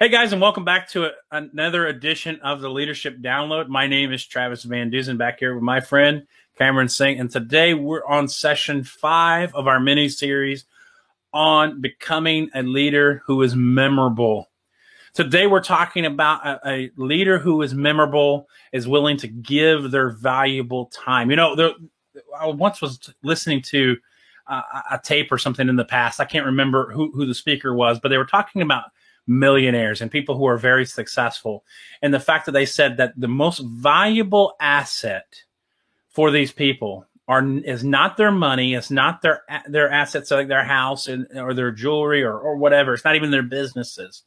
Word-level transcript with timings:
Hey 0.00 0.10
guys, 0.10 0.32
and 0.32 0.40
welcome 0.40 0.64
back 0.64 0.88
to 0.90 1.06
a, 1.06 1.10
another 1.32 1.88
edition 1.88 2.38
of 2.44 2.60
the 2.60 2.70
Leadership 2.70 3.18
Download. 3.18 3.66
My 3.66 3.88
name 3.88 4.12
is 4.12 4.24
Travis 4.24 4.62
Van 4.62 4.90
Dusen, 4.90 5.16
back 5.16 5.40
here 5.40 5.56
with 5.56 5.64
my 5.64 5.80
friend 5.80 6.24
Cameron 6.56 6.88
Singh, 6.88 7.18
and 7.18 7.28
today 7.28 7.74
we're 7.74 8.06
on 8.06 8.28
session 8.28 8.84
five 8.84 9.52
of 9.56 9.66
our 9.66 9.80
mini 9.80 10.08
series 10.08 10.66
on 11.32 11.80
becoming 11.80 12.48
a 12.54 12.62
leader 12.62 13.24
who 13.26 13.42
is 13.42 13.56
memorable. 13.56 14.48
Today 15.14 15.48
we're 15.48 15.64
talking 15.64 16.06
about 16.06 16.46
a, 16.46 16.60
a 16.64 16.90
leader 16.94 17.36
who 17.40 17.60
is 17.62 17.74
memorable, 17.74 18.48
is 18.72 18.86
willing 18.86 19.16
to 19.16 19.26
give 19.26 19.90
their 19.90 20.10
valuable 20.10 20.86
time. 20.94 21.28
You 21.28 21.34
know, 21.34 21.56
there, 21.56 21.72
I 22.38 22.46
once 22.46 22.80
was 22.80 23.12
listening 23.24 23.62
to 23.62 23.96
uh, 24.46 24.62
a 24.92 25.00
tape 25.02 25.32
or 25.32 25.38
something 25.38 25.68
in 25.68 25.74
the 25.74 25.84
past. 25.84 26.20
I 26.20 26.24
can't 26.24 26.46
remember 26.46 26.92
who, 26.92 27.10
who 27.10 27.26
the 27.26 27.34
speaker 27.34 27.74
was, 27.74 27.98
but 27.98 28.10
they 28.10 28.16
were 28.16 28.24
talking 28.24 28.62
about 28.62 28.84
millionaires 29.28 30.00
and 30.00 30.10
people 30.10 30.36
who 30.36 30.46
are 30.46 30.56
very 30.56 30.86
successful. 30.86 31.64
And 32.02 32.12
the 32.12 32.20
fact 32.20 32.46
that 32.46 32.52
they 32.52 32.66
said 32.66 32.96
that 32.96 33.12
the 33.16 33.28
most 33.28 33.58
valuable 33.58 34.54
asset 34.58 35.42
for 36.08 36.30
these 36.30 36.50
people 36.50 37.06
are 37.28 37.46
is 37.58 37.84
not 37.84 38.16
their 38.16 38.32
money, 38.32 38.74
it's 38.74 38.90
not 38.90 39.20
their 39.20 39.42
their 39.68 39.90
assets 39.90 40.30
like 40.30 40.48
their 40.48 40.64
house 40.64 41.06
and, 41.06 41.26
or 41.36 41.52
their 41.52 41.70
jewelry 41.70 42.22
or, 42.22 42.38
or 42.38 42.56
whatever. 42.56 42.94
It's 42.94 43.04
not 43.04 43.16
even 43.16 43.30
their 43.30 43.42
businesses. 43.42 44.22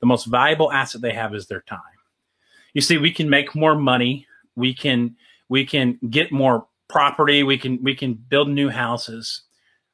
The 0.00 0.06
most 0.06 0.26
valuable 0.26 0.72
asset 0.72 1.00
they 1.00 1.12
have 1.12 1.34
is 1.34 1.46
their 1.46 1.62
time. 1.62 1.80
You 2.72 2.82
see, 2.82 2.98
we 2.98 3.10
can 3.10 3.28
make 3.28 3.54
more 3.54 3.74
money, 3.74 4.26
we 4.54 4.74
can 4.74 5.16
we 5.48 5.66
can 5.66 5.98
get 6.08 6.30
more 6.30 6.66
property, 6.88 7.42
we 7.42 7.58
can 7.58 7.82
we 7.82 7.96
can 7.96 8.14
build 8.14 8.48
new 8.48 8.68
houses, 8.68 9.42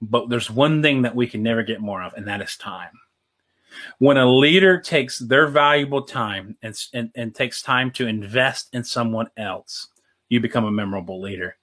but 0.00 0.28
there's 0.28 0.50
one 0.50 0.82
thing 0.82 1.02
that 1.02 1.16
we 1.16 1.26
can 1.26 1.42
never 1.42 1.64
get 1.64 1.80
more 1.80 2.02
of, 2.02 2.14
and 2.14 2.28
that 2.28 2.42
is 2.42 2.56
time. 2.56 2.92
When 3.98 4.16
a 4.16 4.26
leader 4.26 4.80
takes 4.80 5.18
their 5.18 5.48
valuable 5.48 6.02
time 6.02 6.56
and, 6.62 6.76
and, 6.92 7.10
and 7.14 7.34
takes 7.34 7.62
time 7.62 7.90
to 7.92 8.06
invest 8.06 8.68
in 8.72 8.84
someone 8.84 9.28
else, 9.36 9.88
you 10.28 10.40
become 10.40 10.64
a 10.64 10.70
memorable 10.70 11.20
leader. 11.20 11.56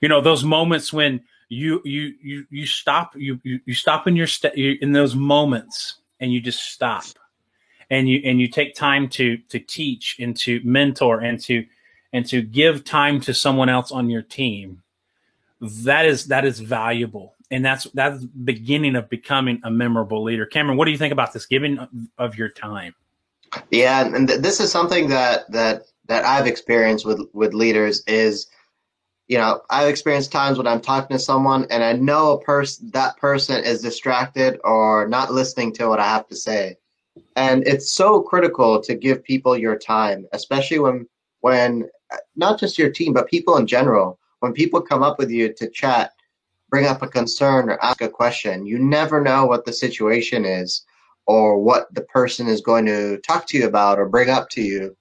You 0.00 0.08
know, 0.08 0.20
those 0.20 0.44
moments 0.44 0.92
when 0.92 1.22
you 1.48 1.80
you 1.84 2.14
you 2.22 2.46
you 2.50 2.66
stop 2.66 3.14
you 3.16 3.40
you, 3.42 3.60
you 3.66 3.74
stop 3.74 4.06
in 4.06 4.16
your 4.16 4.26
st- 4.26 4.54
in 4.54 4.92
those 4.92 5.14
moments 5.14 5.96
and 6.20 6.32
you 6.32 6.40
just 6.40 6.72
stop. 6.72 7.04
And 7.90 8.08
you 8.08 8.20
and 8.24 8.40
you 8.40 8.48
take 8.48 8.74
time 8.74 9.08
to 9.10 9.36
to 9.36 9.58
teach 9.58 10.16
and 10.18 10.36
to 10.38 10.60
mentor 10.64 11.20
and 11.20 11.40
to 11.40 11.64
and 12.12 12.26
to 12.26 12.42
give 12.42 12.84
time 12.84 13.20
to 13.20 13.34
someone 13.34 13.68
else 13.68 13.92
on 13.92 14.08
your 14.08 14.22
team. 14.22 14.82
That 15.60 16.06
is 16.06 16.26
that 16.26 16.44
is 16.44 16.60
valuable 16.60 17.34
and 17.54 17.64
that's 17.64 17.84
that's 17.94 18.20
the 18.20 18.26
beginning 18.26 18.96
of 18.96 19.08
becoming 19.08 19.60
a 19.62 19.70
memorable 19.70 20.24
leader. 20.24 20.44
Cameron, 20.44 20.76
what 20.76 20.86
do 20.86 20.90
you 20.90 20.98
think 20.98 21.12
about 21.12 21.32
this 21.32 21.46
giving 21.46 21.78
of 22.18 22.36
your 22.36 22.48
time? 22.48 22.94
Yeah, 23.70 24.04
and 24.04 24.26
th- 24.26 24.40
this 24.40 24.58
is 24.58 24.72
something 24.72 25.08
that 25.10 25.50
that 25.52 25.82
that 26.06 26.24
I've 26.24 26.48
experienced 26.48 27.06
with 27.06 27.20
with 27.32 27.54
leaders 27.54 28.02
is 28.08 28.48
you 29.28 29.38
know, 29.38 29.62
I've 29.70 29.88
experienced 29.88 30.32
times 30.32 30.58
when 30.58 30.66
I'm 30.66 30.80
talking 30.80 31.16
to 31.16 31.22
someone 31.22 31.66
and 31.70 31.82
I 31.82 31.94
know 31.94 32.32
a 32.32 32.40
person 32.40 32.90
that 32.92 33.16
person 33.18 33.62
is 33.62 33.80
distracted 33.80 34.58
or 34.64 35.06
not 35.08 35.32
listening 35.32 35.72
to 35.74 35.88
what 35.88 36.00
I 36.00 36.08
have 36.08 36.26
to 36.28 36.36
say. 36.36 36.76
And 37.36 37.66
it's 37.66 37.90
so 37.90 38.20
critical 38.20 38.82
to 38.82 38.94
give 38.96 39.22
people 39.22 39.56
your 39.56 39.78
time, 39.78 40.26
especially 40.32 40.80
when 40.80 41.06
when 41.40 41.88
not 42.34 42.58
just 42.58 42.78
your 42.78 42.90
team, 42.90 43.12
but 43.12 43.28
people 43.28 43.56
in 43.58 43.66
general. 43.68 44.18
When 44.40 44.52
people 44.52 44.80
come 44.82 45.04
up 45.04 45.18
with 45.18 45.30
you 45.30 45.54
to 45.54 45.70
chat, 45.70 46.10
bring 46.74 46.86
up 46.86 47.02
a 47.02 47.06
concern 47.06 47.70
or 47.70 47.78
ask 47.84 48.00
a 48.00 48.08
question. 48.08 48.66
You 48.66 48.80
never 48.80 49.20
know 49.20 49.46
what 49.46 49.64
the 49.64 49.72
situation 49.72 50.44
is 50.44 50.84
or 51.24 51.56
what 51.56 51.86
the 51.94 52.00
person 52.00 52.48
is 52.48 52.60
going 52.60 52.84
to 52.86 53.18
talk 53.18 53.46
to 53.46 53.58
you 53.58 53.68
about 53.68 54.00
or 54.00 54.08
bring 54.08 54.28
up 54.28 54.50
to 54.50 54.60
you. 54.60 54.96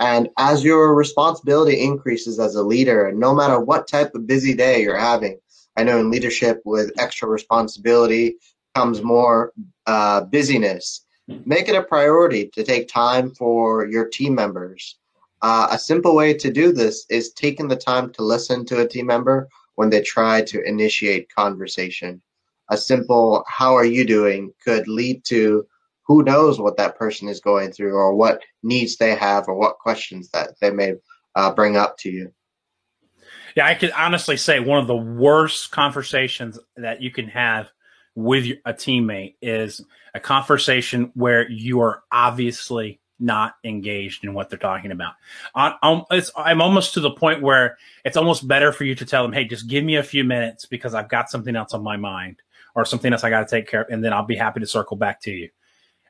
And 0.00 0.30
as 0.38 0.64
your 0.64 0.94
responsibility 0.94 1.82
increases 1.82 2.40
as 2.40 2.54
a 2.54 2.62
leader, 2.62 3.12
no 3.14 3.34
matter 3.34 3.60
what 3.60 3.86
type 3.86 4.14
of 4.14 4.26
busy 4.26 4.54
day 4.54 4.80
you're 4.80 4.96
having, 4.96 5.38
I 5.76 5.82
know 5.82 6.00
in 6.00 6.10
leadership 6.10 6.62
with 6.64 6.98
extra 6.98 7.28
responsibility 7.28 8.36
comes 8.74 9.02
more 9.02 9.52
uh, 9.86 10.22
busyness. 10.22 11.04
Make 11.44 11.68
it 11.68 11.76
a 11.76 11.82
priority 11.82 12.48
to 12.54 12.64
take 12.64 12.88
time 12.88 13.34
for 13.34 13.86
your 13.86 14.08
team 14.08 14.34
members. 14.34 14.96
Uh, 15.42 15.68
a 15.72 15.78
simple 15.78 16.16
way 16.16 16.32
to 16.32 16.50
do 16.50 16.72
this 16.72 17.04
is 17.10 17.34
taking 17.34 17.68
the 17.68 17.76
time 17.76 18.14
to 18.14 18.22
listen 18.22 18.64
to 18.64 18.80
a 18.80 18.88
team 18.88 19.04
member 19.04 19.46
when 19.78 19.90
they 19.90 20.02
try 20.02 20.42
to 20.42 20.60
initiate 20.62 21.32
conversation. 21.32 22.20
A 22.68 22.76
simple 22.76 23.44
"How 23.46 23.76
are 23.76 23.84
you 23.84 24.04
doing?" 24.04 24.52
could 24.64 24.88
lead 24.88 25.24
to 25.26 25.68
who 26.04 26.24
knows 26.24 26.58
what 26.58 26.76
that 26.78 26.98
person 26.98 27.28
is 27.28 27.38
going 27.38 27.70
through 27.70 27.94
or 27.94 28.12
what 28.12 28.42
needs 28.64 28.96
they 28.96 29.14
have 29.14 29.46
or 29.46 29.54
what 29.54 29.78
questions 29.78 30.30
that 30.30 30.58
they 30.60 30.72
may 30.72 30.94
uh, 31.36 31.52
bring 31.54 31.76
up 31.76 31.96
to 31.98 32.10
you. 32.10 32.32
Yeah, 33.54 33.66
I 33.66 33.76
could 33.76 33.92
honestly 33.92 34.36
say 34.36 34.58
one 34.58 34.80
of 34.80 34.88
the 34.88 34.96
worst 34.96 35.70
conversations 35.70 36.58
that 36.76 37.00
you 37.00 37.12
can 37.12 37.28
have 37.28 37.70
with 38.16 38.46
a 38.64 38.74
teammate 38.74 39.36
is 39.40 39.80
a 40.12 40.18
conversation 40.18 41.12
where 41.14 41.48
you 41.48 41.82
are 41.82 42.02
obviously 42.10 43.00
not 43.20 43.56
engaged 43.64 44.24
in 44.24 44.34
what 44.34 44.50
they're 44.50 44.58
talking 44.58 44.90
about. 44.90 45.14
I'm, 45.54 46.04
I'm 46.36 46.60
almost 46.60 46.94
to 46.94 47.00
the 47.00 47.10
point 47.10 47.42
where 47.42 47.78
it's 48.04 48.16
almost 48.16 48.46
better 48.46 48.72
for 48.72 48.84
you 48.84 48.94
to 48.94 49.04
tell 49.04 49.22
them, 49.22 49.32
hey, 49.32 49.44
just 49.44 49.68
give 49.68 49.84
me 49.84 49.96
a 49.96 50.02
few 50.02 50.24
minutes 50.24 50.66
because 50.66 50.94
I've 50.94 51.08
got 51.08 51.30
something 51.30 51.56
else 51.56 51.74
on 51.74 51.82
my 51.82 51.96
mind 51.96 52.42
or 52.74 52.84
something 52.84 53.12
else 53.12 53.24
I 53.24 53.30
got 53.30 53.48
to 53.48 53.50
take 53.56 53.68
care 53.68 53.82
of, 53.82 53.88
and 53.90 54.04
then 54.04 54.12
I'll 54.12 54.24
be 54.24 54.36
happy 54.36 54.60
to 54.60 54.66
circle 54.66 54.96
back 54.96 55.20
to 55.22 55.30
you. 55.30 55.48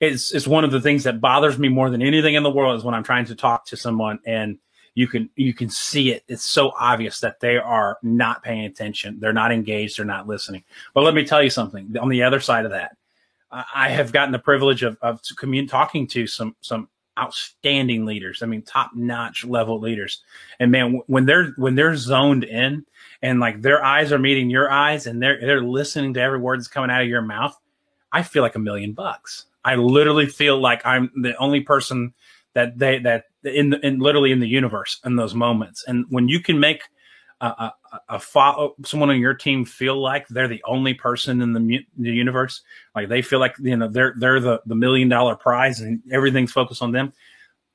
It's, 0.00 0.34
it's 0.34 0.46
one 0.46 0.64
of 0.64 0.70
the 0.70 0.80
things 0.80 1.04
that 1.04 1.20
bothers 1.20 1.58
me 1.58 1.68
more 1.68 1.90
than 1.90 2.02
anything 2.02 2.34
in 2.34 2.42
the 2.42 2.50
world 2.50 2.76
is 2.76 2.84
when 2.84 2.94
I'm 2.94 3.04
trying 3.04 3.26
to 3.26 3.34
talk 3.34 3.66
to 3.66 3.76
someone 3.76 4.18
and 4.24 4.58
you 4.94 5.08
can 5.08 5.28
you 5.34 5.52
can 5.52 5.68
see 5.68 6.12
it. 6.12 6.22
It's 6.28 6.44
so 6.44 6.72
obvious 6.78 7.20
that 7.20 7.40
they 7.40 7.56
are 7.56 7.98
not 8.02 8.42
paying 8.42 8.64
attention. 8.64 9.18
They're 9.18 9.32
not 9.32 9.50
engaged. 9.52 9.98
They're 9.98 10.04
not 10.06 10.28
listening. 10.28 10.62
But 10.94 11.02
let 11.02 11.14
me 11.14 11.24
tell 11.24 11.42
you 11.42 11.50
something. 11.50 11.96
On 12.00 12.08
the 12.08 12.22
other 12.22 12.40
side 12.40 12.64
of 12.64 12.70
that, 12.70 12.96
I 13.50 13.88
have 13.88 14.12
gotten 14.12 14.32
the 14.32 14.38
privilege 14.38 14.82
of, 14.82 14.96
of 15.02 15.20
commun- 15.36 15.66
talking 15.66 16.06
to 16.08 16.26
some 16.26 16.54
some 16.60 16.88
outstanding 17.18 18.04
leaders. 18.04 18.42
I 18.42 18.46
mean, 18.46 18.62
top 18.62 18.90
notch 18.94 19.44
level 19.44 19.80
leaders. 19.80 20.22
And 20.58 20.70
man, 20.70 21.00
when 21.06 21.26
they're 21.26 21.52
when 21.56 21.74
they're 21.74 21.96
zoned 21.96 22.44
in 22.44 22.84
and 23.22 23.40
like 23.40 23.62
their 23.62 23.84
eyes 23.84 24.12
are 24.12 24.18
meeting 24.18 24.50
your 24.50 24.70
eyes 24.70 25.06
and 25.06 25.22
they're 25.22 25.40
they're 25.40 25.62
listening 25.62 26.14
to 26.14 26.20
every 26.20 26.38
word 26.38 26.58
that's 26.58 26.68
coming 26.68 26.90
out 26.90 27.02
of 27.02 27.08
your 27.08 27.22
mouth, 27.22 27.56
I 28.12 28.22
feel 28.22 28.42
like 28.42 28.56
a 28.56 28.60
million 28.60 28.92
bucks. 28.92 29.46
I 29.64 29.76
literally 29.76 30.26
feel 30.26 30.60
like 30.60 30.84
I'm 30.84 31.10
the 31.16 31.36
only 31.36 31.60
person 31.60 32.12
that 32.54 32.78
they 32.78 32.98
that 33.00 33.24
in 33.44 33.74
in 33.74 33.98
literally 33.98 34.32
in 34.32 34.40
the 34.40 34.48
universe 34.48 35.00
in 35.04 35.16
those 35.16 35.34
moments. 35.34 35.84
And 35.86 36.06
when 36.08 36.28
you 36.28 36.40
can 36.40 36.58
make 36.58 36.82
a, 37.40 37.46
a, 37.46 37.74
a 38.10 38.18
fo- 38.18 38.74
someone 38.84 39.10
on 39.10 39.20
your 39.20 39.34
team 39.34 39.64
feel 39.64 40.00
like 40.00 40.26
they're 40.28 40.48
the 40.48 40.62
only 40.64 40.94
person 40.94 41.40
in 41.40 41.52
the, 41.52 41.86
the 41.96 42.10
universe, 42.10 42.62
like 42.94 43.08
they 43.08 43.22
feel 43.22 43.38
like 43.38 43.56
you 43.58 43.76
know 43.76 43.88
they're 43.88 44.14
they're 44.18 44.40
the 44.40 44.60
the 44.66 44.74
million 44.74 45.08
dollar 45.08 45.36
prize 45.36 45.80
and 45.80 46.00
everything's 46.12 46.52
focused 46.52 46.82
on 46.82 46.92
them, 46.92 47.12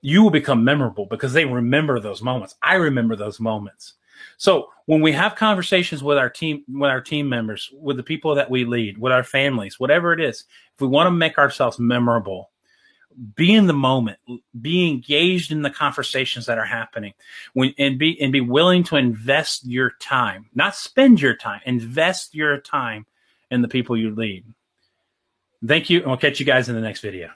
you 0.01 0.23
will 0.23 0.29
become 0.29 0.63
memorable 0.63 1.05
because 1.05 1.33
they 1.33 1.45
remember 1.45 1.99
those 1.99 2.21
moments. 2.21 2.55
I 2.61 2.75
remember 2.75 3.15
those 3.15 3.39
moments. 3.39 3.93
So 4.37 4.69
when 4.85 5.01
we 5.01 5.11
have 5.13 5.35
conversations 5.35 6.03
with 6.03 6.17
our 6.17 6.29
team, 6.29 6.63
with 6.69 6.89
our 6.89 7.01
team 7.01 7.27
members, 7.29 7.69
with 7.73 7.97
the 7.97 8.03
people 8.03 8.35
that 8.35 8.49
we 8.49 8.65
lead, 8.65 8.97
with 8.97 9.11
our 9.11 9.23
families, 9.23 9.79
whatever 9.79 10.13
it 10.13 10.19
is, 10.19 10.45
if 10.75 10.81
we 10.81 10.87
want 10.87 11.07
to 11.07 11.11
make 11.11 11.37
ourselves 11.37 11.79
memorable, 11.79 12.49
be 13.35 13.53
in 13.53 13.67
the 13.67 13.73
moment, 13.73 14.19
be 14.59 14.87
engaged 14.87 15.51
in 15.51 15.61
the 15.61 15.69
conversations 15.69 16.45
that 16.45 16.57
are 16.57 16.65
happening, 16.65 17.13
when, 17.53 17.73
and 17.77 17.99
be 17.99 18.19
and 18.21 18.31
be 18.31 18.41
willing 18.41 18.83
to 18.85 18.95
invest 18.95 19.65
your 19.65 19.91
time, 19.99 20.47
not 20.55 20.75
spend 20.75 21.21
your 21.21 21.35
time, 21.35 21.61
invest 21.65 22.33
your 22.33 22.59
time 22.59 23.05
in 23.51 23.61
the 23.61 23.67
people 23.67 23.97
you 23.97 24.13
lead. 24.15 24.45
Thank 25.65 25.89
you, 25.89 25.99
and 25.99 26.07
we'll 26.07 26.17
catch 26.17 26.39
you 26.39 26.45
guys 26.45 26.69
in 26.69 26.75
the 26.75 26.81
next 26.81 27.01
video. 27.01 27.29